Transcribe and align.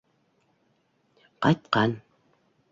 Ҡайтҡан. 1.47 1.97